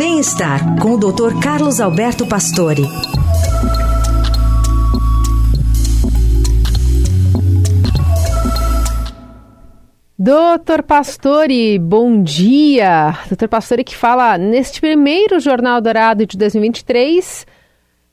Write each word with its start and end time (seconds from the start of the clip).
Bem-estar 0.00 0.80
com 0.80 0.94
o 0.94 0.96
Dr. 0.96 1.38
Carlos 1.42 1.78
Alberto 1.78 2.26
Pastore. 2.26 2.84
Doutor 10.18 10.82
Pastore, 10.84 11.78
bom 11.78 12.22
dia. 12.22 13.14
Doutor 13.28 13.46
Pastore 13.46 13.84
que 13.84 13.94
fala 13.94 14.38
neste 14.38 14.80
primeiro 14.80 15.38
Jornal 15.38 15.82
Dourado 15.82 16.24
de 16.24 16.38
2023 16.38 17.46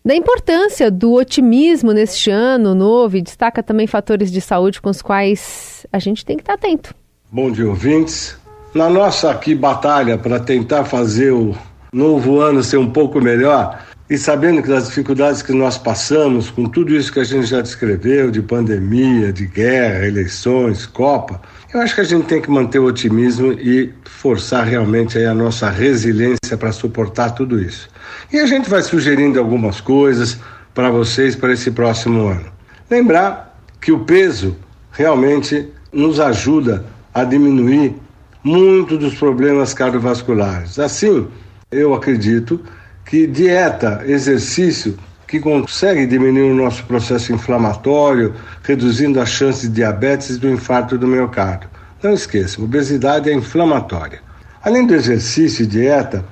da 0.04 0.14
importância 0.14 0.92
do 0.92 1.14
otimismo 1.14 1.94
neste 1.94 2.30
ano 2.30 2.76
novo 2.76 3.16
e 3.16 3.22
destaca 3.22 3.64
também 3.64 3.88
fatores 3.88 4.30
de 4.30 4.42
saúde 4.42 4.82
com 4.82 4.90
os 4.90 5.02
quais 5.02 5.88
a 5.90 6.00
gente 6.00 6.26
tem 6.26 6.36
que 6.36 6.44
estar 6.44 6.56
atento. 6.56 6.94
Bom 7.32 7.50
dia, 7.50 7.66
ouvintes. 7.66 8.38
Na 8.76 8.90
nossa 8.90 9.32
aqui 9.32 9.56
batalha 9.56 10.18
para 10.18 10.38
tentar 10.38 10.84
fazer 10.84 11.32
o 11.32 11.56
novo 11.92 12.40
ano 12.40 12.64
ser 12.64 12.78
um 12.78 12.90
pouco 12.90 13.22
melhor, 13.22 13.80
e 14.10 14.18
sabendo 14.18 14.62
que 14.62 14.70
das 14.70 14.88
dificuldades 14.88 15.42
que 15.42 15.52
nós 15.52 15.78
passamos, 15.78 16.50
com 16.50 16.66
tudo 16.66 16.96
isso 16.96 17.12
que 17.12 17.20
a 17.20 17.26
gente 17.26 17.46
já 17.48 17.60
descreveu, 17.60 18.32
de 18.32 18.42
pandemia, 18.42 19.34
de 19.34 19.46
guerra, 19.46 20.06
eleições, 20.06 20.86
Copa, 20.86 21.42
eu 21.74 21.82
acho 21.82 21.94
que 21.94 22.02
a 22.02 22.06
gente 22.06 22.26
tem 22.26 22.42
que 22.42 22.50
manter 22.50 22.80
o 22.80 22.86
otimismo 22.86 23.52
e 23.52 23.94
forçar 24.06 24.66
realmente 24.66 25.18
a 25.20 25.34
nossa 25.34 25.70
resiliência 25.70 26.56
para 26.58 26.72
suportar 26.72 27.32
tudo 27.32 27.62
isso. 27.62 27.90
E 28.32 28.40
a 28.40 28.46
gente 28.46 28.70
vai 28.70 28.82
sugerindo 28.82 29.40
algumas 29.40 29.82
coisas 29.82 30.40
para 30.74 30.90
vocês 30.90 31.36
para 31.36 31.52
esse 31.52 31.70
próximo 31.72 32.28
ano. 32.28 32.46
Lembrar 32.90 33.60
que 33.82 33.92
o 33.92 34.00
peso 34.00 34.56
realmente 34.92 35.68
nos 35.92 36.20
ajuda 36.20 36.86
a 37.14 37.26
diminuir 37.26 37.94
muito 38.42 38.98
dos 38.98 39.16
problemas 39.16 39.74
cardiovasculares. 39.74 40.80
Assim, 40.80 41.28
eu 41.72 41.94
acredito 41.94 42.62
que 43.06 43.28
dieta, 43.28 44.02
exercício, 44.06 44.98
que 45.28 45.38
consegue 45.38 46.06
diminuir 46.06 46.52
o 46.52 46.56
nosso 46.56 46.86
processo 46.86 47.34
inflamatório, 47.34 48.34
reduzindo 48.64 49.20
a 49.20 49.26
chance 49.26 49.68
de 49.68 49.76
diabetes 49.76 50.30
e 50.30 50.40
do 50.40 50.50
infarto 50.50 50.98
do 50.98 51.06
miocárdio. 51.06 51.70
Não 52.02 52.14
esqueça, 52.14 52.62
obesidade 52.62 53.30
é 53.30 53.34
inflamatória. 53.34 54.22
Além 54.64 54.88
do 54.88 54.96
exercício 54.96 55.64
e 55.64 55.68
dieta, 55.68 56.24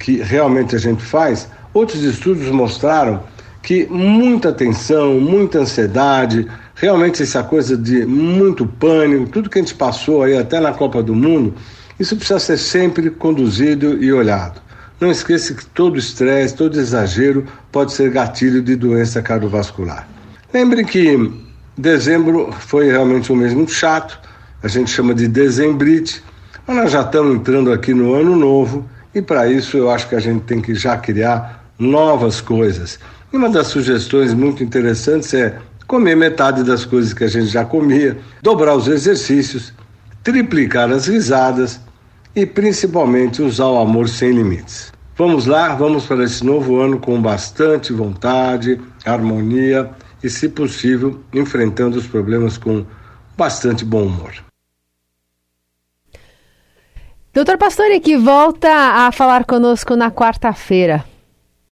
que 0.00 0.16
realmente 0.20 0.74
a 0.74 0.78
gente 0.80 1.02
faz, 1.02 1.48
outros 1.72 2.02
estudos 2.02 2.48
mostraram 2.48 3.22
que 3.62 3.86
muita 3.86 4.52
tensão, 4.52 5.20
muita 5.20 5.60
ansiedade, 5.60 6.48
realmente 6.74 7.22
essa 7.22 7.44
coisa 7.44 7.76
de 7.76 8.04
muito 8.04 8.66
pânico, 8.66 9.30
tudo 9.30 9.48
que 9.48 9.60
a 9.60 9.62
gente 9.62 9.76
passou 9.76 10.24
aí 10.24 10.36
até 10.36 10.58
na 10.58 10.72
Copa 10.72 11.00
do 11.00 11.14
Mundo, 11.14 11.54
isso 12.00 12.16
precisa 12.16 12.40
ser 12.40 12.58
sempre 12.58 13.10
conduzido 13.10 14.02
e 14.02 14.12
olhado. 14.12 14.60
Não 15.02 15.10
esqueça 15.10 15.52
que 15.52 15.66
todo 15.66 15.98
estresse, 15.98 16.54
todo 16.54 16.78
exagero 16.78 17.44
pode 17.72 17.92
ser 17.92 18.08
gatilho 18.08 18.62
de 18.62 18.76
doença 18.76 19.20
cardiovascular. 19.20 20.06
Lembre 20.54 20.84
que 20.84 21.28
dezembro 21.76 22.52
foi 22.52 22.88
realmente 22.88 23.32
um 23.32 23.34
mês 23.34 23.52
muito 23.52 23.72
chato, 23.72 24.16
a 24.62 24.68
gente 24.68 24.92
chama 24.92 25.12
de 25.12 25.26
dezembrite, 25.26 26.22
mas 26.64 26.76
nós 26.76 26.92
já 26.92 27.00
estamos 27.00 27.34
entrando 27.34 27.72
aqui 27.72 27.92
no 27.92 28.14
ano 28.14 28.36
novo 28.36 28.88
e 29.12 29.20
para 29.20 29.48
isso 29.48 29.76
eu 29.76 29.90
acho 29.90 30.08
que 30.08 30.14
a 30.14 30.20
gente 30.20 30.44
tem 30.44 30.60
que 30.60 30.72
já 30.72 30.96
criar 30.96 31.66
novas 31.76 32.40
coisas. 32.40 33.00
E 33.32 33.36
uma 33.36 33.50
das 33.50 33.66
sugestões 33.66 34.32
muito 34.32 34.62
interessantes 34.62 35.34
é 35.34 35.58
comer 35.88 36.14
metade 36.14 36.62
das 36.62 36.84
coisas 36.84 37.12
que 37.12 37.24
a 37.24 37.28
gente 37.28 37.46
já 37.46 37.64
comia, 37.64 38.18
dobrar 38.40 38.76
os 38.76 38.86
exercícios, 38.86 39.72
triplicar 40.22 40.92
as 40.92 41.08
risadas 41.08 41.80
e 42.34 42.46
principalmente 42.46 43.42
usar 43.42 43.66
o 43.66 43.78
amor 43.78 44.08
sem 44.08 44.32
limites. 44.32 44.92
Vamos 45.16 45.46
lá, 45.46 45.74
vamos 45.74 46.06
para 46.06 46.24
esse 46.24 46.44
novo 46.44 46.80
ano 46.80 46.98
com 46.98 47.20
bastante 47.20 47.92
vontade, 47.92 48.80
harmonia 49.04 49.90
e, 50.22 50.30
se 50.30 50.48
possível, 50.48 51.20
enfrentando 51.32 51.98
os 51.98 52.06
problemas 52.06 52.56
com 52.56 52.86
bastante 53.36 53.84
bom 53.84 54.04
humor. 54.04 54.32
Doutor 57.34 57.56
Pastore, 57.56 58.00
que 58.00 58.16
volta 58.16 58.68
a 58.70 59.12
falar 59.12 59.44
conosco 59.44 59.96
na 59.96 60.10
quarta-feira. 60.10 61.04